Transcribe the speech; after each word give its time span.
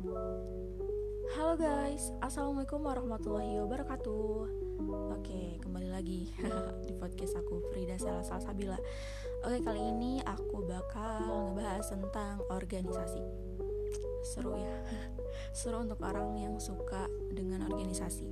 Halo 0.00 1.60
guys, 1.60 2.08
Assalamualaikum 2.24 2.80
warahmatullahi 2.80 3.60
wabarakatuh. 3.60 4.32
Oke, 5.12 5.60
kembali 5.60 5.92
lagi 5.92 6.24
di 6.88 6.96
podcast 6.96 7.36
aku 7.36 7.60
Frida 7.68 8.00
Sela 8.00 8.24
Salsabila. 8.24 8.80
Oke, 9.44 9.60
kali 9.60 9.92
ini 9.92 10.24
aku 10.24 10.64
bakal 10.64 11.52
ngebahas 11.52 11.84
tentang 11.92 12.40
organisasi. 12.48 13.20
Seru 14.24 14.56
ya. 14.56 14.72
Seru 15.60 15.84
untuk 15.84 16.00
orang 16.00 16.32
yang 16.32 16.56
suka 16.56 17.04
dengan 17.28 17.68
organisasi. 17.68 18.24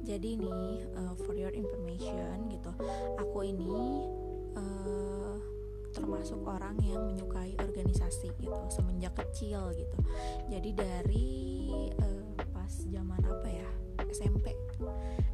Jadi 0.00 0.40
nih, 0.40 0.88
uh, 0.96 1.12
for 1.28 1.36
your 1.36 1.52
information 1.52 2.48
gitu 2.48 2.72
Aku 3.20 3.44
ini 3.44 4.08
uh, 4.56 5.19
termasuk 5.90 6.40
orang 6.46 6.78
yang 6.82 7.02
menyukai 7.06 7.54
organisasi 7.58 8.30
gitu 8.38 8.60
semenjak 8.70 9.14
kecil 9.18 9.70
gitu. 9.74 9.98
Jadi 10.50 10.70
dari 10.74 11.30
uh, 11.98 12.30
pas 12.54 12.70
zaman 12.70 13.20
apa 13.22 13.48
ya 13.48 13.68
SMP 14.10 14.54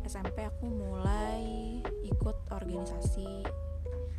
SMP 0.07 0.47
aku 0.47 0.71
mulai 0.71 1.43
ikut 2.07 2.37
organisasi 2.55 3.43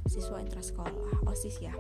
siswa 0.08 0.40
intrasekolah 0.40 1.24
OSIS 1.28 1.64
ya. 1.64 1.76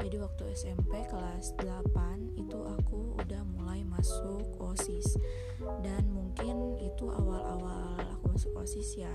Jadi 0.00 0.16
waktu 0.16 0.56
SMP 0.56 1.04
kelas 1.08 1.52
8 1.60 2.40
itu 2.40 2.56
aku 2.56 3.20
udah 3.20 3.44
mulai 3.44 3.84
masuk 3.84 4.48
OSIS. 4.56 5.20
Dan 5.84 6.08
mungkin 6.08 6.80
itu 6.80 7.08
awal-awal 7.08 8.00
aku 8.16 8.32
masuk 8.32 8.52
OSIS 8.56 8.96
ya 8.96 9.12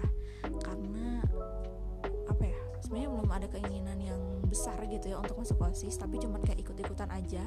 karena 0.62 1.26
sebenarnya 2.86 3.10
belum 3.18 3.32
ada 3.34 3.48
keinginan 3.50 3.98
yang 3.98 4.22
besar 4.46 4.78
gitu 4.86 5.10
ya 5.10 5.18
untuk 5.18 5.42
masuk 5.42 5.58
osis 5.66 5.98
tapi 5.98 6.22
cuman 6.22 6.38
kayak 6.46 6.62
ikut-ikutan 6.62 7.10
aja. 7.10 7.42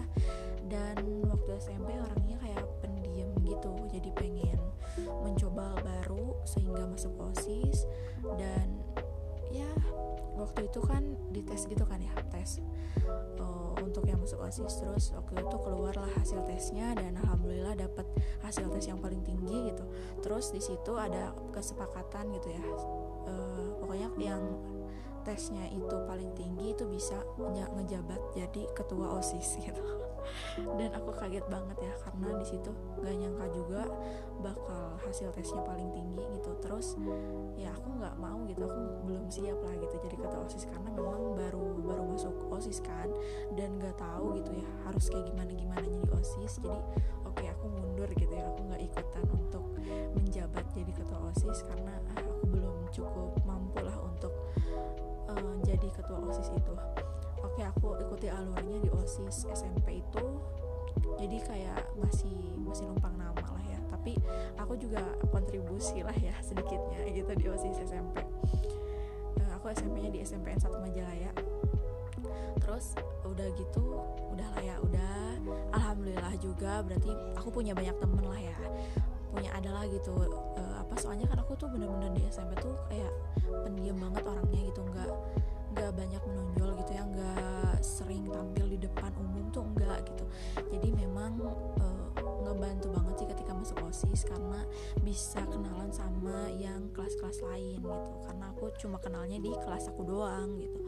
Dan 0.66 0.98
waktu 1.30 1.50
SMP 1.62 1.94
orangnya 1.94 2.36
kayak 2.42 2.66
pendiam 2.82 3.30
gitu 3.46 3.72
jadi 3.94 4.10
pengen 4.18 4.58
mencoba 5.22 5.78
baru 5.78 6.34
sehingga 6.42 6.90
masuk 6.90 7.14
osis. 7.30 7.86
Dan 8.34 8.82
ya 9.54 9.70
waktu 10.34 10.66
itu 10.66 10.82
kan 10.82 11.16
dites 11.30 11.64
gitu 11.70 11.86
kan 11.86 12.02
ya 12.02 12.12
tes 12.34 12.58
uh, 13.38 13.78
untuk 13.78 14.02
yang 14.10 14.18
masuk 14.18 14.42
osis. 14.42 14.74
Terus 14.82 15.14
waktu 15.14 15.38
itu 15.38 15.56
keluarlah 15.62 16.10
hasil 16.18 16.42
tesnya 16.50 16.98
dan 16.98 17.14
alhamdulillah 17.14 17.78
dapat 17.78 18.04
hasil 18.42 18.66
tes 18.74 18.90
yang 18.90 18.98
paling 18.98 19.22
tinggi 19.22 19.70
gitu. 19.70 19.86
Terus 20.18 20.50
di 20.50 20.58
situ 20.58 20.98
ada 20.98 21.30
kesepakatan 21.54 22.34
gitu 22.34 22.50
ya 22.50 22.64
uh, 23.28 23.68
pokoknya 23.80 24.08
yang 24.20 24.42
tesnya 25.28 25.68
itu 25.68 25.96
paling 26.08 26.32
tinggi 26.32 26.72
itu 26.72 26.88
bisa 26.88 27.20
ngejabat 27.76 28.32
jadi 28.32 28.64
ketua 28.72 29.20
osis 29.20 29.58
gitu. 29.64 29.84
Dan 30.76 30.92
aku 30.92 31.12
kaget 31.12 31.44
banget 31.48 31.76
ya 31.80 31.94
karena 32.04 32.36
di 32.36 32.46
situ 32.48 32.72
gak 33.00 33.16
nyangka 33.16 33.46
juga 33.52 33.82
bakal 34.40 34.96
hasil 35.04 35.28
tesnya 35.36 35.60
paling 35.68 35.92
tinggi 35.92 36.24
gitu. 36.32 36.50
Terus 36.64 36.96
ya 37.60 37.76
aku 37.76 38.00
nggak 38.00 38.16
mau 38.16 38.40
gitu 38.48 38.64
aku 38.64 38.80
belum 39.04 39.28
siap 39.28 39.60
lah 39.60 39.74
gitu 39.76 39.96
jadi 40.08 40.16
ketua 40.16 40.40
osis 40.48 40.64
karena 40.64 40.88
memang 40.96 41.36
baru 41.36 41.64
baru 41.84 42.02
masuk 42.08 42.34
osis 42.52 42.80
kan 42.80 43.08
dan 43.56 43.76
gak 43.76 43.96
tahu 44.00 44.36
gitu 44.40 44.56
ya 44.56 44.68
harus 44.88 45.12
kayak 45.12 45.28
gimana 45.28 45.52
gimana 45.52 45.84
jadi 45.84 46.08
osis. 46.16 46.52
Jadi 46.64 46.80
oke 47.38 47.46
okay, 47.46 47.54
aku 47.54 47.70
mundur 47.70 48.10
gitu 48.18 48.34
ya 48.34 48.42
aku 48.50 48.66
nggak 48.66 48.82
ikutan 48.82 49.24
untuk 49.30 49.64
menjabat 50.18 50.66
jadi 50.74 50.90
ketua 50.90 51.18
osis 51.30 51.62
karena 51.70 51.94
ah, 52.10 52.18
aku 52.18 52.50
belum 52.50 52.76
cukup 52.90 53.30
mampu 53.46 53.78
lah 53.78 53.94
untuk 54.02 54.34
uh, 55.30 55.54
jadi 55.62 55.86
ketua 55.94 56.18
osis 56.26 56.50
itu. 56.50 56.74
Oke 57.46 57.62
aku 57.62 57.94
ikuti 58.02 58.26
alurnya 58.26 58.82
di 58.82 58.90
osis 58.90 59.46
SMP 59.54 60.02
itu 60.02 60.26
jadi 61.14 61.38
kayak 61.46 61.94
masih 62.02 62.58
masih 62.58 62.90
numpang 62.90 63.14
nama 63.14 63.38
lah 63.38 63.64
ya. 63.70 63.78
Tapi 63.86 64.18
aku 64.58 64.74
juga 64.74 64.98
kontribusi 65.30 66.02
lah 66.02 66.18
ya 66.18 66.34
sedikitnya 66.42 67.06
gitu 67.14 67.38
di 67.38 67.46
osis 67.54 67.86
SMP 67.86 68.18
uh, 68.18 69.46
eh, 69.46 69.50
aku 69.54 69.70
SMP-nya 69.70 70.10
di 70.10 70.26
SMPN 70.26 70.58
1 70.58 70.74
Majalaya 70.74 71.30
terus 72.58 72.94
udah 73.26 73.48
gitu 73.56 74.02
udah 74.34 74.48
lah 74.54 74.62
ya 74.62 74.76
udah. 74.82 75.18
Alhamdulillah 75.74 76.34
juga 76.38 76.84
berarti 76.84 77.10
aku 77.36 77.48
punya 77.50 77.72
banyak 77.72 77.96
temen 77.98 78.24
lah 78.24 78.40
ya. 78.40 78.58
Punya 79.28 79.50
adalah 79.54 79.84
gitu. 79.88 80.14
Uh, 80.56 80.74
apa 80.80 80.94
soalnya 81.00 81.28
kan 81.28 81.40
aku 81.42 81.56
tuh 81.56 81.68
bener-bener 81.68 82.12
di 82.16 82.22
SMP 82.28 82.56
tuh 82.60 82.74
kayak 82.88 83.12
pendiam 83.64 83.96
banget 83.98 84.24
orangnya 84.24 84.62
gitu. 84.68 84.80
Nggak 84.84 85.10
nggak 85.78 85.90
banyak 85.94 86.22
menonjol 86.24 86.70
gitu 86.84 86.90
ya. 86.96 87.02
Nggak 87.04 87.76
sering 87.84 88.24
tampil 88.28 88.66
di 88.68 88.78
depan 88.80 89.12
umum 89.20 89.48
tuh 89.52 89.64
enggak 89.64 90.04
gitu. 90.08 90.24
Jadi 90.72 90.88
memang 90.92 91.32
uh, 91.80 92.08
ngebantu 92.48 92.88
banget 92.92 93.14
sih 93.20 93.28
ketika 93.28 93.52
masuk 93.52 93.76
osis 93.88 94.22
karena 94.24 94.64
bisa 95.04 95.44
kenalan 95.48 95.92
sama 95.92 96.48
yang 96.56 96.88
kelas-kelas 96.96 97.44
lain 97.44 97.80
gitu. 97.84 98.12
Karena 98.24 98.44
aku 98.52 98.72
cuma 98.80 98.96
kenalnya 99.00 99.38
di 99.40 99.52
kelas 99.52 99.92
aku 99.92 100.02
doang 100.08 100.56
gitu. 100.56 100.80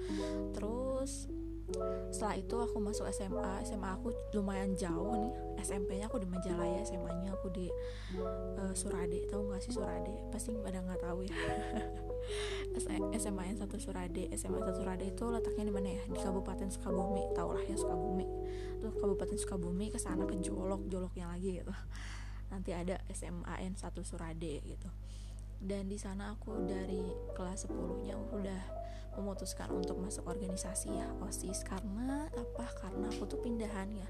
Terus 0.57 1.29
setelah 2.11 2.35
itu 2.37 2.57
aku 2.59 2.77
masuk 2.83 3.07
SMA 3.15 3.63
SMA 3.63 3.91
aku 3.95 4.11
lumayan 4.35 4.75
jauh 4.75 5.15
nih. 5.15 5.33
SMP-nya 5.61 6.09
aku 6.09 6.19
di 6.19 6.29
Majalaya 6.29 6.81
SMA-nya 6.83 7.37
aku 7.37 7.53
di 7.53 7.71
uh, 8.59 8.73
Surade. 8.75 9.29
Tahu 9.31 9.51
nggak 9.51 9.63
sih 9.63 9.73
Surade? 9.73 10.15
Pasti 10.35 10.57
pada 10.59 10.83
nggak 10.83 11.01
tahu 11.01 11.25
ya. 11.29 11.37
SMA 13.21 13.43
yang 13.53 13.59
satu 13.59 13.77
Surade. 13.79 14.27
SMA 14.35 14.59
satu 14.65 14.83
Surade 14.83 15.05
itu 15.07 15.25
letaknya 15.29 15.69
di 15.69 15.75
mana 15.75 15.89
ya? 15.95 16.03
Di 16.09 16.19
Kabupaten 16.19 16.69
Sukabumi. 16.73 17.25
Tau 17.37 17.55
lah 17.55 17.63
ya 17.63 17.77
Sukabumi. 17.79 18.27
Tuh 18.81 18.93
Kabupaten 18.99 19.37
Sukabumi 19.39 19.87
ke 19.93 19.99
sana 20.01 20.27
ke 20.27 20.35
Jolok. 20.41 20.89
Joloknya 20.91 21.31
lagi 21.31 21.61
gitu. 21.63 21.75
Nanti 22.51 22.75
ada 22.75 22.99
SMA 23.15 23.55
n 23.63 23.79
satu 23.79 24.03
Surade 24.03 24.65
gitu. 24.67 24.89
Dan 25.61 25.93
di 25.93 26.01
sana 26.01 26.33
aku 26.33 26.65
dari 26.65 27.05
kelas 27.37 27.69
10 27.69 28.09
nya 28.09 28.17
udah 28.17 28.80
memutuskan 29.21 29.69
untuk 29.71 30.01
masuk 30.01 30.25
organisasi 30.27 30.91
ya 30.97 31.07
osis. 31.23 31.63
Karena 31.63 32.27
apa? 32.33 32.67
Karena 32.81 33.07
aku 33.13 33.29
tuh 33.29 33.39
pindahan 33.45 33.89
ya. 33.93 34.09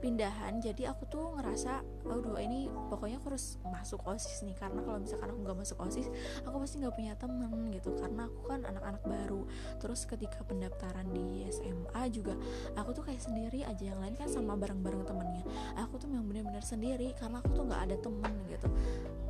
Pindahan 0.00 0.58
jadi 0.64 0.96
aku 0.96 1.04
tuh 1.06 1.36
ngerasa 1.36 1.84
aduh 2.08 2.40
ini 2.40 2.72
pokoknya 2.88 3.20
aku 3.20 3.36
harus 3.36 3.60
masuk 3.68 4.00
osis 4.08 4.42
nih. 4.42 4.56
Karena 4.56 4.80
kalau 4.80 4.98
misalkan 4.98 5.28
aku 5.30 5.38
nggak 5.44 5.58
masuk 5.60 5.78
osis 5.84 6.08
aku 6.42 6.56
pasti 6.58 6.80
nggak 6.80 6.94
punya 6.96 7.12
temen 7.20 7.70
gitu. 7.70 7.92
Karena 7.94 8.26
aku 8.26 8.40
kan 8.48 8.64
anak-anak 8.64 9.02
baru. 9.04 9.42
Terus 9.78 10.08
ketika 10.08 10.40
pendaftaran 10.48 11.06
di 11.12 11.44
SMA 11.52 12.02
juga 12.08 12.34
aku 12.74 12.96
tuh 12.96 13.04
kayak 13.06 13.20
sendiri 13.20 13.62
aja. 13.62 13.92
Yang 13.92 14.00
lain 14.02 14.14
kan 14.16 14.28
sama 14.32 14.56
bareng-bareng 14.56 15.04
temennya. 15.04 15.44
Aku 15.84 16.00
tuh 16.00 16.08
memang 16.08 16.26
benar-benar 16.32 16.64
sendiri 16.64 17.12
karena 17.14 17.44
aku 17.44 17.52
tuh 17.52 17.64
nggak 17.68 17.82
ada 17.92 17.96
temen 18.00 18.32
gitu. 18.48 18.68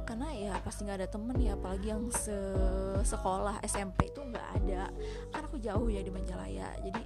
Karena 0.06 0.31
ya 0.31 0.54
pasti 0.62 0.86
nggak 0.86 0.98
ada 1.03 1.09
temen 1.10 1.36
ya 1.42 1.59
apalagi 1.59 1.91
yang 1.91 2.06
se 2.15 2.38
sekolah 3.03 3.59
SMP 3.66 4.06
itu 4.06 4.22
nggak 4.22 4.48
ada 4.62 4.86
kan 5.32 5.43
aku 5.44 5.56
jauh 5.60 5.88
ya 5.91 6.00
di 6.00 6.12
Majalaya 6.12 6.72
jadi 6.81 7.03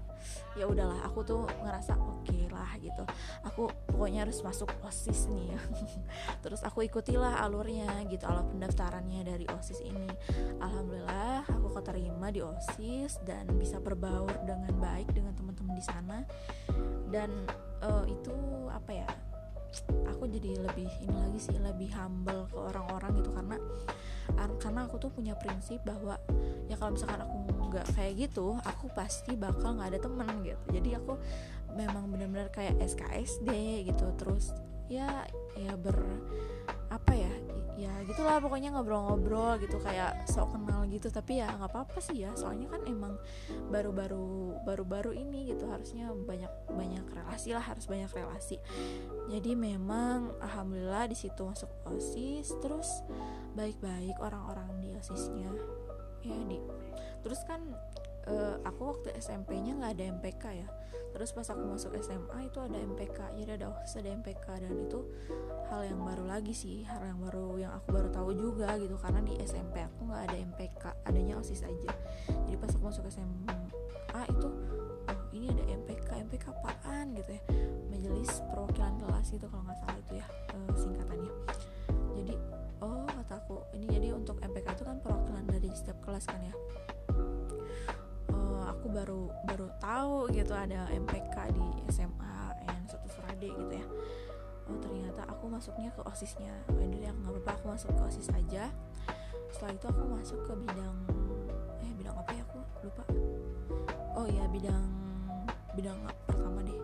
ya 0.59 0.67
udahlah 0.67 1.01
aku 1.07 1.23
tuh 1.23 1.43
ngerasa 1.63 1.97
oke 1.97 2.27
okay 2.27 2.45
lah 2.51 2.71
gitu. 2.83 3.05
Aku 3.47 3.71
pokoknya 3.89 4.27
harus 4.27 4.43
masuk 4.43 4.69
osis 4.85 5.31
nih 5.31 5.55
terus 6.45 6.61
aku 6.67 6.85
ikutilah 6.85 7.41
alurnya 7.41 7.89
gitu 8.11 8.27
alur 8.27 8.45
pendaftarannya 8.51 9.23
dari 9.25 9.47
osis 9.49 9.81
ini. 9.81 10.11
Alhamdulillah 10.61 11.47
aku 11.49 11.69
keterima 11.81 12.29
di 12.35 12.43
osis 12.43 13.23
dan 13.25 13.47
bisa 13.57 13.79
berbaur 13.79 14.31
dengan 14.45 14.75
baik 14.77 15.15
dengan 15.15 15.33
teman-teman 15.39 15.75
di 15.79 15.85
sana. 15.85 16.19
Dan 17.11 17.31
uh, 17.83 18.05
itu 18.07 18.35
apa 18.71 18.91
ya 18.93 19.09
aku 20.09 20.27
jadi 20.29 20.61
lebih 20.61 20.91
ini 21.03 21.17
lagi 21.17 21.41
sih 21.41 21.57
lebih 21.57 21.91
humble 21.95 22.47
ke 22.51 22.59
orang-orang 22.59 23.23
gitu. 23.23 23.31
Karena 23.33 23.57
karena 24.63 24.81
aku 24.87 24.97
tuh 25.03 25.11
punya 25.11 25.35
prinsip 25.35 25.83
bahwa 25.83 26.15
ya 26.71 26.79
kalau 26.79 26.95
misalkan 26.95 27.21
aku 27.23 27.37
nggak 27.71 27.87
kayak 27.95 28.27
gitu 28.27 28.59
aku 28.67 28.91
pasti 28.91 29.39
bakal 29.39 29.79
nggak 29.79 29.95
ada 29.95 30.01
temen 30.03 30.43
gitu. 30.43 30.65
Jadi 30.75 30.91
aku 30.99 31.15
memang 31.79 32.11
benar-benar 32.11 32.51
kayak 32.51 32.79
SKSD 32.83 33.49
gitu. 33.87 34.07
Terus 34.19 34.55
ya 34.91 35.23
ya 35.55 35.73
ber 35.79 35.95
apa 36.91 37.15
ya 37.15 37.31
ya 37.79 37.95
gitulah 38.05 38.43
pokoknya 38.45 38.77
ngobrol-ngobrol 38.77 39.57
gitu 39.63 39.81
kayak 39.81 40.29
sok 40.29 40.53
kenal 40.53 40.85
gitu. 40.91 41.09
Tapi 41.09 41.41
ya 41.41 41.49
nggak 41.49 41.71
apa-apa 41.73 41.97
sih 42.03 42.27
ya 42.27 42.35
soalnya 42.37 42.69
kan 42.69 42.85
emang 42.85 43.17
baru-baru 43.73 44.61
baru-baru 44.69 45.17
ini 45.17 45.55
gitu 45.55 45.65
harusnya 45.71 46.13
banyak 46.13 46.51
banyak 46.69 47.07
relasi 47.09 47.57
lah 47.57 47.65
harus 47.65 47.89
banyak 47.89 48.11
relasi. 48.13 48.61
Jadi 49.33 49.57
memang 49.57 50.37
alhamdulillah 50.45 51.09
di 51.09 51.17
situ 51.17 51.41
masuk 51.41 51.71
osis 51.89 52.53
terus 52.61 52.91
baik-baik 53.57 54.19
orang-orang 54.21 54.69
di 54.85 54.93
osisnya. 54.93 55.49
Ya 56.21 56.37
di 56.51 56.61
terus 57.25 57.41
kan 57.49 57.65
uh, 58.29 58.57
aku 58.67 58.81
waktu 58.97 59.09
SMP-nya 59.17 59.79
nggak 59.81 59.93
ada 59.97 60.05
MPK 60.21 60.45
ya. 60.65 60.69
Terus 61.11 61.35
pas 61.35 61.47
aku 61.51 61.63
masuk 61.67 61.91
SMA 61.99 62.47
itu 62.47 62.59
ada 62.63 62.79
MPK 62.79 63.35
jadi 63.35 63.59
ada 63.59 63.75
osis 63.75 63.99
ada 63.99 64.15
MPK 64.15 64.47
dan 64.63 64.73
itu 64.87 65.01
hal 65.67 65.83
yang 65.83 66.01
baru 66.03 66.25
lagi 66.29 66.55
sih. 66.55 66.87
Hal 66.87 67.03
yang 67.03 67.19
baru 67.23 67.59
yang 67.59 67.73
aku 67.75 67.89
baru 67.91 68.09
tahu 68.15 68.31
juga 68.37 68.79
gitu. 68.79 68.95
Karena 69.01 69.21
di 69.25 69.35
SMP 69.43 69.83
aku 69.83 70.07
nggak 70.07 70.23
ada 70.31 70.37
MPK 70.39 70.83
adanya 71.07 71.35
osis 71.41 71.67
aja. 71.67 71.91
Jadi 72.29 72.57
pas 72.59 72.71
aku 72.71 72.85
masuk 72.87 73.05
SMA 73.11 73.59
itu 74.27 74.49
oh 75.07 75.21
ini 75.35 75.51
ada 75.51 75.65
MPK 75.83 76.09
MPK 76.31 76.45
apaan? 76.55 77.15
Gitu 77.19 77.31
ya. 77.35 77.43
Majelis 77.91 78.31
perwakilan 78.47 78.95
kelas 79.03 79.27
gitu 79.35 79.47
kalau 79.51 79.63
nggak 79.67 79.79
salah 79.83 79.99
itu 79.99 80.13
ya 80.19 80.27
uh, 80.55 80.73
singkatannya. 80.79 81.33
Jadi 82.23 82.35
oh 82.87 83.07
kata 83.09 83.35
aku. 83.35 83.57
Ini 83.75 83.87
jadi 83.99 84.09
untuk 84.15 84.39
MPK 84.39 84.79
itu 84.79 84.85
kan 84.87 85.03
perwakilan 85.03 85.45
dari 85.51 85.69
setiap 85.75 85.99
kelas 86.07 86.23
kan 86.31 86.39
ya 86.39 86.55
aku 88.81 88.89
baru 88.97 89.29
baru 89.45 89.69
tahu 89.77 90.33
gitu 90.33 90.57
ada 90.57 90.89
MPK 90.89 91.53
di 91.53 91.69
SMA 91.93 92.37
yang 92.65 92.81
satu 92.89 93.13
Surade 93.13 93.53
gitu 93.53 93.75
ya. 93.77 93.85
Oh 94.73 94.81
ternyata 94.81 95.29
aku 95.29 95.53
masuknya 95.53 95.93
ke 95.93 96.01
osisnya. 96.09 96.49
Oh, 96.73 96.81
ya 96.81 97.13
nggak 97.13 97.29
apa-apa 97.29 97.61
aku 97.61 97.67
masuk 97.77 97.93
ke 97.93 98.03
osis 98.09 98.33
aja. 98.33 98.73
Setelah 99.53 99.77
itu 99.77 99.85
aku 99.85 100.03
masuk 100.09 100.41
ke 100.49 100.53
bidang 100.65 100.97
eh 101.85 101.93
bidang 101.93 102.17
apa 102.17 102.33
ya 102.33 102.41
aku? 102.49 102.61
Lupa. 102.89 103.05
Oh 104.17 104.25
ya 104.25 104.49
bidang 104.49 104.89
bidang 105.77 106.01
pertama 106.25 106.65
deh. 106.65 106.81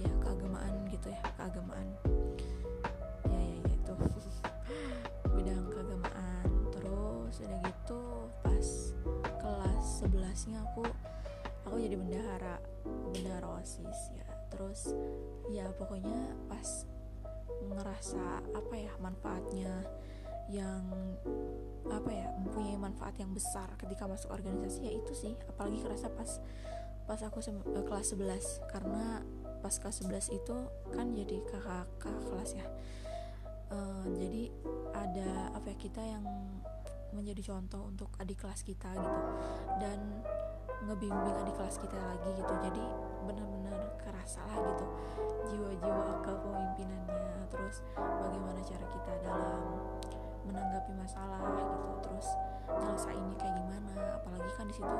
Ya 0.00 0.08
keagamaan 0.24 0.72
gitu 0.88 1.12
ya 1.12 1.20
keagamaan. 1.36 1.86
Ya 3.28 3.36
ya 3.36 3.56
ya 3.60 3.72
itu. 3.76 3.92
Bidang 5.36 5.68
keagamaan. 5.68 6.48
Terus 6.72 7.34
udah 7.44 7.60
gitu 7.60 8.00
pas 8.40 8.68
kelas 9.44 9.84
11 10.00 10.48
nya 10.48 10.64
aku 10.64 10.88
aku 11.66 11.82
jadi 11.82 11.98
bendahara 11.98 12.56
bendahara 13.12 13.60
osis 13.60 14.14
ya. 14.14 14.28
Terus 14.54 14.94
ya 15.50 15.66
pokoknya 15.74 16.32
pas 16.46 16.86
ngerasa 17.66 18.46
apa 18.54 18.74
ya 18.78 18.92
manfaatnya 19.02 19.74
yang 20.46 20.86
apa 21.90 22.10
ya 22.10 22.30
mempunyai 22.38 22.78
manfaat 22.78 23.18
yang 23.18 23.34
besar 23.34 23.66
ketika 23.74 24.06
masuk 24.06 24.30
organisasi 24.30 24.86
ya 24.86 24.92
itu 24.94 25.12
sih. 25.12 25.34
Apalagi 25.50 25.82
kerasa 25.82 26.06
pas 26.14 26.38
pas 27.06 27.20
aku 27.22 27.38
uh, 27.42 27.84
kelas 27.86 28.14
11 28.14 28.70
karena 28.70 29.22
pas 29.62 29.74
kelas 29.74 30.02
11 30.02 30.38
itu 30.38 30.56
kan 30.94 31.06
jadi 31.14 31.36
kakak 31.50 31.86
kakak 31.98 32.24
kelas 32.30 32.50
ya. 32.54 32.66
Uh, 33.66 34.06
jadi 34.14 34.54
ada 34.94 35.50
apa 35.58 35.74
ya 35.74 35.76
kita 35.78 36.02
yang 36.02 36.22
menjadi 37.10 37.54
contoh 37.54 37.82
untuk 37.86 38.10
adik 38.22 38.42
kelas 38.42 38.62
kita 38.62 38.90
gitu. 38.94 39.20
Dan 39.82 40.22
ngebimbing 40.84 41.36
adik 41.40 41.54
kelas 41.56 41.76
kita 41.80 41.96
lagi 41.96 42.30
gitu. 42.36 42.54
Jadi 42.60 42.84
benar-benar 43.24 43.80
kerasa 44.02 44.44
lah 44.44 44.58
gitu 44.60 44.86
jiwa-jiwa 45.46 46.22
kepemimpinannya 46.22 47.46
terus 47.50 47.82
bagaimana 47.96 48.60
cara 48.62 48.86
kita 48.90 49.12
dalam 49.24 49.62
menanggapi 50.44 50.92
masalah 50.98 51.40
gitu. 51.56 51.76
Terus 52.04 52.28
nyelesainnya 52.68 53.36
kayak 53.38 53.54
gimana. 53.62 54.20
Apalagi 54.20 54.50
kan 54.58 54.66
di 54.68 54.74
situ 54.74 54.96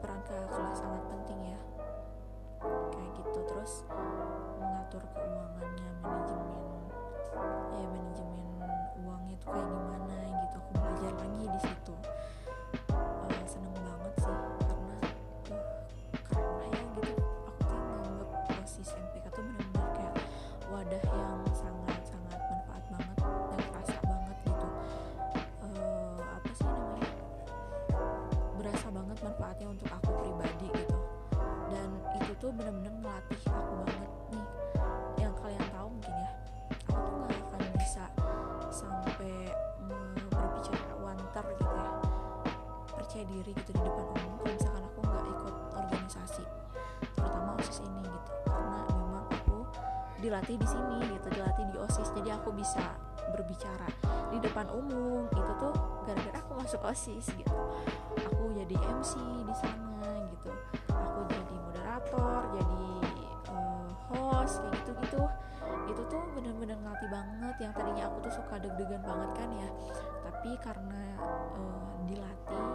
peran 0.00 0.20
kakak 0.24 0.48
kelas 0.50 0.78
sangat 0.78 1.02
penting 1.10 1.40
ya. 1.54 1.60
Kayak 2.94 3.10
gitu. 3.20 3.38
Terus 3.46 3.72
mengatur 4.56 5.02
keuangannya 5.12 5.90
manajemen 6.02 6.62
ya 7.72 7.86
manajemen 7.88 8.70
uangnya 9.02 9.34
itu 9.34 9.46
kayak 9.48 9.66
gimana 9.66 10.16
gitu 10.44 10.51
benar-benar 32.56 32.92
melatih 33.00 33.40
aku 33.48 33.72
banget 33.84 34.10
nih. 34.32 34.46
Yang 35.20 35.32
kalian 35.40 35.66
tahu 35.72 35.88
mungkin 35.88 36.16
ya 36.16 36.30
aku 36.92 37.00
tuh 37.00 37.14
nggak 37.24 37.38
akan 37.48 37.60
bisa 37.80 38.04
sampai 38.72 39.34
berbicara 40.32 40.94
wanter 41.00 41.44
gitu 41.56 41.76
ya. 41.76 41.92
Percaya 42.92 43.24
diri 43.28 43.52
gitu 43.56 43.70
di 43.72 43.80
depan 43.80 44.06
umum 44.12 44.32
kalau 44.40 44.52
misalkan 44.52 44.84
aku 44.84 44.98
nggak 45.04 45.24
ikut 45.32 45.54
organisasi 45.76 46.44
terutama 47.16 47.50
osis 47.60 47.78
ini 47.84 48.02
gitu. 48.04 48.32
Karena 48.48 48.80
memang 48.92 49.24
aku 49.32 49.56
dilatih 50.22 50.56
di 50.60 50.66
sini 50.68 50.96
gitu 51.08 51.28
dilatih 51.32 51.64
di 51.72 51.78
osis. 51.80 52.08
Jadi 52.14 52.30
aku 52.30 52.48
bisa 52.52 52.84
berbicara 53.32 53.88
di 54.28 54.38
depan 54.40 54.68
umum. 54.70 55.24
Itu 55.32 55.52
tuh 55.56 55.74
gara-gara 56.04 56.38
aku 56.40 56.52
masuk 56.60 56.80
osis 56.84 57.26
gitu. 57.32 57.56
Aku 58.32 58.52
jadi 58.52 58.76
MC 58.76 59.18
di 59.20 59.54
sana 59.56 60.08
gitu. 60.32 60.52
Aku 60.92 61.20
jadi 61.28 61.41
moderator 62.12 62.44
jadi 62.52 62.84
uh, 63.48 63.88
host 64.12 64.60
kayak 64.60 64.74
gitu-gitu. 64.84 65.24
Itu 65.88 66.02
tuh 66.12 66.22
bener-bener 66.36 66.76
ngelatih 66.76 67.08
banget. 67.08 67.54
Yang 67.60 67.72
tadinya 67.80 68.02
aku 68.12 68.16
tuh 68.28 68.32
suka 68.36 68.54
deg-degan 68.60 69.02
banget 69.02 69.30
kan 69.32 69.48
ya. 69.56 69.68
Tapi 70.28 70.50
karena 70.60 71.02
uh, 71.56 71.92
dilatih 72.04 72.68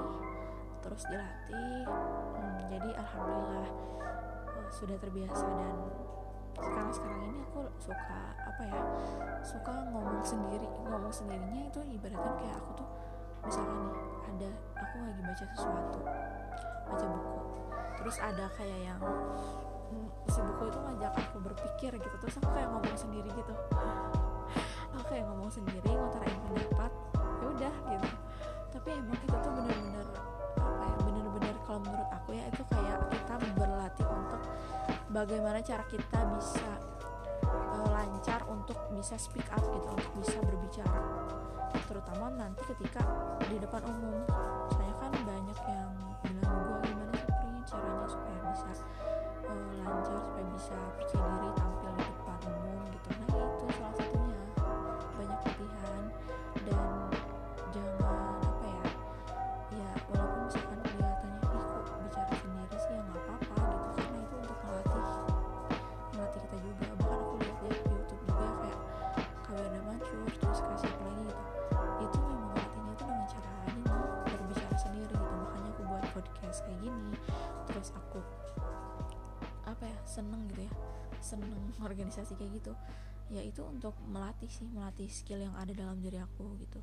terus 0.81 1.03
dilatih 1.09 1.83
hmm, 1.85 2.59
jadi 2.71 2.89
alhamdulillah 2.97 3.69
uh, 4.57 4.69
sudah 4.73 4.97
terbiasa. 4.97 5.45
Dan 5.45 5.75
sekarang 6.57 6.89
sekarang 6.89 7.21
ini 7.29 7.39
aku 7.45 7.61
suka 7.77 8.19
apa 8.33 8.61
ya 8.65 8.81
suka 9.45 9.73
ngomong 9.93 10.25
sendiri. 10.25 10.65
Ngomong 10.81 11.13
sendirinya 11.13 11.69
itu 11.69 11.79
ibaratkan 11.85 12.33
kayak 12.41 12.57
aku 12.57 12.71
tuh 12.81 12.89
misalkan 13.45 13.79
nih 13.85 13.95
ada 14.27 14.49
aku 14.75 14.95
lagi 15.07 15.21
baca 15.23 15.45
sesuatu 15.55 15.99
baca 16.89 17.05
buku 17.05 17.66
terus 17.97 18.17
ada 18.21 18.45
kayak 18.55 18.79
yang 18.93 19.01
mm, 19.91 20.07
si 20.29 20.39
buku 20.39 20.63
itu 20.69 20.79
ngajak 20.79 21.13
aku 21.17 21.37
berpikir 21.41 21.91
gitu. 21.97 22.15
Terus 22.21 22.35
aku 22.39 22.49
kayak 22.53 22.69
ngomong 22.71 22.97
sendiri 22.97 23.29
gitu. 23.33 23.53
Aku 24.95 25.03
kayak 25.09 25.25
ngomong 25.27 25.49
sendiri 25.51 25.89
ngutarain 25.89 26.39
pendapat 26.47 26.91
ya 27.17 27.45
udah 27.51 27.75
gitu. 27.93 28.09
Tapi 28.73 28.89
emang 28.93 29.19
itu 29.19 29.35
tuh 29.35 29.51
bener-bener 29.51 30.07
apa 30.57 30.83
ya 30.89 30.95
bener-bener 31.05 31.55
kalau 31.65 31.79
menurut 31.85 32.09
aku 32.09 32.29
ya 32.33 32.43
itu 32.49 32.63
kayak 32.73 32.99
kita 33.13 33.35
berlatih 33.53 34.07
untuk 34.09 34.41
bagaimana 35.13 35.59
cara 35.61 35.83
kita 35.85 36.19
bisa 36.33 36.71
uh, 37.45 37.87
lancar 37.93 38.41
untuk 38.49 38.77
bisa 38.93 39.15
speak 39.15 39.45
up 39.53 39.61
gitu 39.61 39.87
untuk 39.87 40.11
bisa 40.19 40.37
berbicara. 40.41 41.01
Terutama 41.87 42.33
nanti 42.33 42.61
ketika 42.67 43.03
di 43.47 43.57
depan 43.61 43.81
umum. 43.87 44.23
Saya 44.71 44.93
kan 44.99 45.11
gini. 76.79 77.13
Terus 77.69 77.91
aku 77.95 78.19
apa 79.67 79.83
ya 79.83 79.97
seneng 80.07 80.47
gitu 80.53 80.65
ya. 80.65 80.73
Seneng 81.19 81.51
organisasi 81.87 82.37
kayak 82.37 82.61
gitu. 82.61 82.73
Ya 83.27 83.43
itu 83.43 83.59
untuk 83.65 83.93
melatih 84.07 84.47
sih 84.47 84.67
melatih 84.71 85.11
skill 85.11 85.43
yang 85.43 85.55
ada 85.59 85.73
dalam 85.75 85.99
diri 85.99 86.17
aku 86.21 86.55
gitu. 86.61 86.79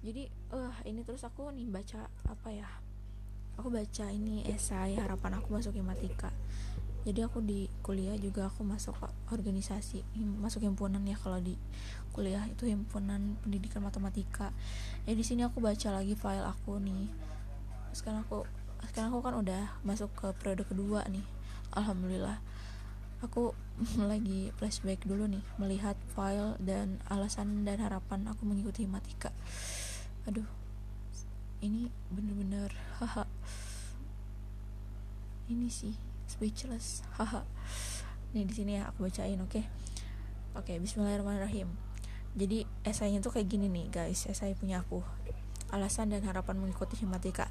Jadi 0.00 0.26
eh 0.26 0.56
uh, 0.56 0.74
ini 0.88 1.04
terus 1.04 1.22
aku 1.22 1.52
nih 1.52 1.68
baca 1.68 2.08
apa 2.24 2.48
ya 2.48 2.68
aku 3.60 3.68
baca 3.68 4.08
ini 4.08 4.40
esai 4.48 4.96
harapan 4.96 5.36
aku 5.36 5.52
masuk 5.52 5.76
hematika 5.76 6.32
jadi 7.00 7.24
aku 7.24 7.40
di 7.40 7.64
kuliah 7.80 8.12
juga 8.20 8.52
aku 8.52 8.60
masuk 8.60 8.92
organisasi 9.32 10.04
masuk 10.36 10.60
himpunan 10.60 11.00
ya 11.00 11.16
kalau 11.16 11.40
di 11.40 11.56
kuliah 12.12 12.44
itu 12.44 12.68
himpunan 12.68 13.40
pendidikan 13.40 13.80
matematika. 13.80 14.52
Ya 15.08 15.16
di 15.16 15.24
sini 15.24 15.46
aku 15.48 15.64
baca 15.64 15.96
lagi 15.96 16.12
file 16.12 16.44
aku 16.44 16.76
nih. 16.76 17.08
Sekarang 17.96 18.20
aku 18.28 18.44
sekarang 18.88 19.12
aku 19.12 19.20
kan 19.20 19.34
udah 19.36 19.62
masuk 19.84 20.08
ke 20.16 20.32
periode 20.40 20.64
kedua 20.64 21.04
nih 21.10 21.24
alhamdulillah. 21.76 22.40
Aku 23.20 23.52
lagi 24.10 24.48
flashback 24.56 25.04
dulu 25.04 25.28
nih 25.28 25.44
melihat 25.60 25.98
file 26.16 26.56
dan 26.62 27.02
alasan 27.12 27.68
dan 27.68 27.82
harapan 27.84 28.24
aku 28.32 28.48
mengikuti 28.48 28.88
matematika 28.88 29.34
aduh 30.28 30.44
ini 31.60 31.92
bener-bener 32.08 32.72
haha. 33.00 33.28
Ini 35.50 35.68
sih 35.68 35.92
speechless 36.24 37.04
haha. 37.20 37.44
Nih 38.32 38.48
di 38.48 38.54
sini 38.54 38.80
ya 38.80 38.88
aku 38.88 39.04
bacain 39.08 39.36
oke? 39.42 39.50
Okay? 39.50 39.64
oke 40.56 40.64
okay, 40.64 40.76
Bismillahirrahmanirrahim. 40.80 41.68
Jadi 42.32 42.64
esainya 42.86 43.20
tuh 43.20 43.34
kayak 43.36 43.50
gini 43.50 43.68
nih 43.68 43.92
guys. 43.92 44.24
Esai 44.24 44.56
punya 44.56 44.80
aku. 44.80 45.04
Alasan 45.68 46.08
dan 46.08 46.24
harapan 46.24 46.58
mengikuti 46.58 46.96
himatika 46.96 47.50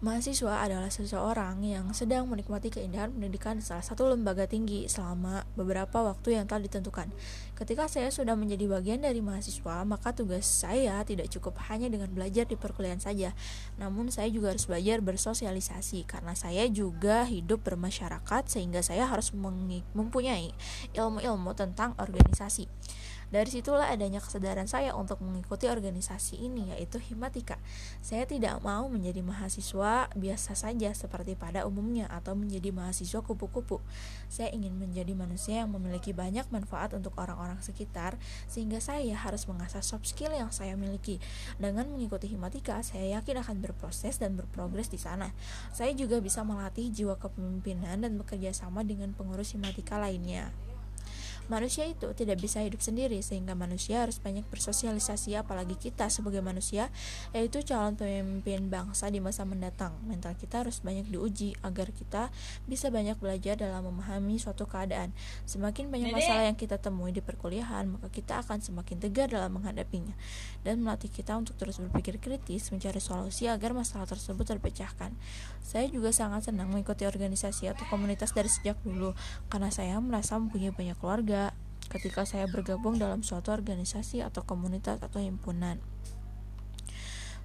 Mahasiswa 0.00 0.64
adalah 0.64 0.88
seseorang 0.88 1.60
yang 1.60 1.92
sedang 1.92 2.24
menikmati 2.24 2.72
keindahan 2.72 3.12
pendidikan 3.12 3.60
di 3.60 3.64
salah 3.68 3.84
satu 3.84 4.08
lembaga 4.08 4.48
tinggi 4.48 4.88
selama 4.88 5.44
beberapa 5.60 6.00
waktu 6.00 6.40
yang 6.40 6.48
telah 6.48 6.64
ditentukan. 6.64 7.12
Ketika 7.52 7.84
saya 7.84 8.08
sudah 8.08 8.32
menjadi 8.32 8.64
bagian 8.64 9.04
dari 9.04 9.20
mahasiswa, 9.20 9.84
maka 9.84 10.16
tugas 10.16 10.48
saya 10.48 11.04
tidak 11.04 11.28
cukup 11.28 11.60
hanya 11.68 11.92
dengan 11.92 12.08
belajar 12.16 12.48
di 12.48 12.56
perkuliahan 12.56 12.96
saja, 12.96 13.36
namun 13.76 14.08
saya 14.08 14.32
juga 14.32 14.56
harus 14.56 14.64
belajar 14.64 15.04
bersosialisasi 15.04 16.08
karena 16.08 16.32
saya 16.32 16.64
juga 16.72 17.28
hidup 17.28 17.60
bermasyarakat 17.60 18.48
sehingga 18.48 18.80
saya 18.80 19.04
harus 19.04 19.36
mempunyai 19.92 20.56
ilmu-ilmu 20.96 21.52
tentang 21.52 21.92
organisasi. 22.00 22.72
Dari 23.30 23.46
situlah 23.46 23.86
adanya 23.86 24.18
kesadaran 24.18 24.66
saya 24.66 24.90
untuk 24.98 25.22
mengikuti 25.22 25.70
organisasi 25.70 26.42
ini 26.42 26.74
yaitu 26.74 26.98
Himatika. 26.98 27.62
Saya 28.02 28.26
tidak 28.26 28.58
mau 28.66 28.90
menjadi 28.90 29.22
mahasiswa 29.22 30.10
biasa 30.18 30.58
saja 30.58 30.90
seperti 30.90 31.38
pada 31.38 31.62
umumnya 31.62 32.10
atau 32.10 32.34
menjadi 32.34 32.74
mahasiswa 32.74 33.22
kupu-kupu. 33.22 33.78
Saya 34.26 34.50
ingin 34.50 34.74
menjadi 34.74 35.14
manusia 35.14 35.62
yang 35.62 35.70
memiliki 35.70 36.10
banyak 36.10 36.42
manfaat 36.50 36.90
untuk 36.90 37.14
orang-orang 37.22 37.62
sekitar 37.62 38.18
sehingga 38.50 38.82
saya 38.82 39.14
harus 39.14 39.46
mengasah 39.46 39.86
soft 39.86 40.10
skill 40.10 40.34
yang 40.34 40.50
saya 40.50 40.74
miliki. 40.74 41.22
Dengan 41.62 41.86
mengikuti 41.86 42.26
Himatika, 42.26 42.82
saya 42.82 43.22
yakin 43.22 43.46
akan 43.46 43.62
berproses 43.62 44.18
dan 44.18 44.34
berprogres 44.34 44.90
di 44.90 44.98
sana. 44.98 45.30
Saya 45.70 45.94
juga 45.94 46.18
bisa 46.18 46.42
melatih 46.42 46.90
jiwa 46.90 47.14
kepemimpinan 47.14 48.02
dan 48.02 48.18
bekerja 48.18 48.50
sama 48.50 48.82
dengan 48.82 49.14
pengurus 49.14 49.54
Himatika 49.54 50.02
lainnya. 50.02 50.50
Manusia 51.50 51.82
itu 51.82 52.06
tidak 52.14 52.38
bisa 52.38 52.62
hidup 52.62 52.78
sendiri 52.78 53.18
sehingga 53.26 53.58
manusia 53.58 54.06
harus 54.06 54.22
banyak 54.22 54.46
bersosialisasi 54.54 55.34
apalagi 55.34 55.74
kita 55.74 56.06
sebagai 56.06 56.38
manusia 56.46 56.94
yaitu 57.34 57.66
calon 57.66 57.98
pemimpin 57.98 58.70
bangsa 58.70 59.10
di 59.10 59.18
masa 59.18 59.42
mendatang. 59.42 59.98
Mental 60.06 60.38
kita 60.38 60.62
harus 60.62 60.78
banyak 60.78 61.10
diuji 61.10 61.58
agar 61.66 61.90
kita 61.90 62.30
bisa 62.70 62.94
banyak 62.94 63.18
belajar 63.18 63.58
dalam 63.58 63.82
memahami 63.82 64.38
suatu 64.38 64.62
keadaan. 64.62 65.10
Semakin 65.42 65.90
banyak 65.90 66.14
masalah 66.14 66.46
yang 66.46 66.54
kita 66.54 66.78
temui 66.78 67.10
di 67.10 67.18
perkuliahan, 67.18 67.98
maka 67.98 68.06
kita 68.14 68.46
akan 68.46 68.62
semakin 68.62 69.02
tegar 69.02 69.26
dalam 69.26 69.50
menghadapinya 69.50 70.14
dan 70.62 70.78
melatih 70.78 71.10
kita 71.10 71.34
untuk 71.34 71.58
terus 71.58 71.82
berpikir 71.82 72.22
kritis 72.22 72.70
mencari 72.70 73.02
solusi 73.02 73.50
agar 73.50 73.74
masalah 73.74 74.06
tersebut 74.06 74.46
terpecahkan. 74.46 75.10
Saya 75.66 75.90
juga 75.90 76.14
sangat 76.14 76.46
senang 76.46 76.70
mengikuti 76.70 77.10
organisasi 77.10 77.66
atau 77.66 77.82
komunitas 77.90 78.30
dari 78.30 78.46
sejak 78.46 78.78
dulu 78.86 79.18
karena 79.50 79.74
saya 79.74 79.98
merasa 79.98 80.38
mempunyai 80.38 80.70
banyak 80.70 80.94
keluarga 81.02 81.39
ketika 81.90 82.22
saya 82.22 82.46
bergabung 82.46 82.96
dalam 82.96 83.26
suatu 83.26 83.50
organisasi 83.50 84.22
atau 84.22 84.46
komunitas 84.46 85.02
atau 85.02 85.18
himpunan. 85.18 85.82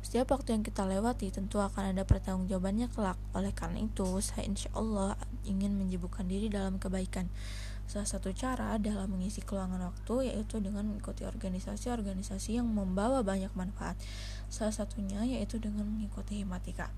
Setiap 0.05 0.37
waktu 0.37 0.53
yang 0.53 0.63
kita 0.63 0.85
lewati 0.85 1.33
tentu 1.33 1.57
akan 1.57 1.97
ada 1.97 2.05
pertanggungjawabannya 2.05 2.93
kelak. 2.93 3.17
Oleh 3.33 3.49
karena 3.57 3.81
itu, 3.81 4.05
saya 4.21 4.45
insya 4.45 4.69
Allah 4.77 5.17
ingin 5.49 5.73
menyibukkan 5.75 6.29
diri 6.29 6.45
dalam 6.45 6.77
kebaikan. 6.77 7.25
Salah 7.89 8.05
satu 8.05 8.29
cara 8.29 8.77
dalam 8.77 9.13
mengisi 9.13 9.41
keluangan 9.41 9.81
waktu 9.81 10.29
yaitu 10.29 10.61
dengan 10.61 10.85
mengikuti 10.89 11.25
organisasi-organisasi 11.25 12.57
yang 12.61 12.69
membawa 12.69 13.25
banyak 13.25 13.49
manfaat. 13.57 13.97
Salah 14.45 14.73
satunya 14.73 15.25
yaitu 15.25 15.57
dengan 15.57 15.89
mengikuti 15.89 16.45
himatika. 16.45 16.93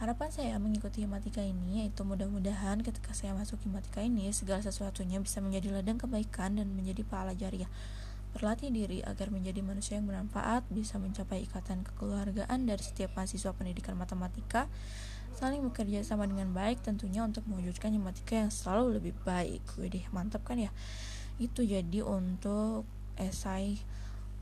Harapan 0.00 0.32
saya 0.32 0.56
mengikuti 0.56 1.04
himatika 1.04 1.44
ini 1.44 1.84
yaitu 1.84 2.06
mudah-mudahan 2.06 2.80
ketika 2.80 3.12
saya 3.12 3.36
masuk 3.36 3.60
himatika 3.66 4.00
ini 4.00 4.32
segala 4.32 4.64
sesuatunya 4.64 5.20
bisa 5.20 5.44
menjadi 5.44 5.74
ladang 5.74 6.00
kebaikan 6.00 6.56
dan 6.56 6.72
menjadi 6.72 7.04
pahala 7.04 7.36
jariah. 7.36 7.68
Berlatih 8.32 8.72
diri 8.72 9.04
agar 9.04 9.28
menjadi 9.28 9.60
manusia 9.60 10.00
yang 10.00 10.08
bermanfaat, 10.08 10.64
bisa 10.72 10.96
mencapai 10.96 11.44
ikatan 11.44 11.84
kekeluargaan 11.84 12.64
dari 12.64 12.80
setiap 12.80 13.12
mahasiswa 13.12 13.52
pendidikan 13.52 13.92
matematika, 13.92 14.72
saling 15.36 15.60
bekerja 15.68 16.00
sama 16.00 16.24
dengan 16.24 16.48
baik 16.56 16.80
tentunya 16.80 17.20
untuk 17.28 17.44
mewujudkan 17.44 17.92
himatika 17.92 18.40
yang 18.40 18.48
selalu 18.48 18.96
lebih 18.96 19.14
baik. 19.28 19.60
Widih, 19.76 20.08
mantap 20.16 20.48
kan 20.48 20.56
ya? 20.56 20.72
Itu 21.36 21.60
jadi 21.60 22.00
untuk 22.00 22.88
esai 23.20 23.76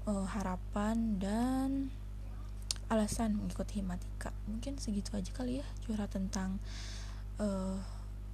uh, 0.06 0.26
harapan 0.38 1.18
dan 1.18 1.90
alasan 2.90 3.38
mengikuti 3.38 3.78
himatika. 3.78 4.34
Mungkin 4.50 4.76
segitu 4.82 5.14
aja 5.14 5.30
kali 5.30 5.62
ya 5.62 5.66
curhat 5.86 6.10
tentang 6.10 6.58
uh, 7.38 7.78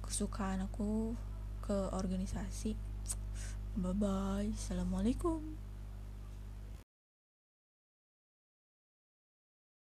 kesukaan 0.01 0.65
aku 0.65 1.13
ke 1.61 1.77
organisasi. 1.93 2.73
Bye 3.77 3.93
bye 3.93 4.49
assalamualaikum 4.57 5.66